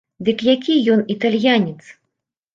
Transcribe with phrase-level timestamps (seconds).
[0.29, 1.83] Дык які ён італьянец?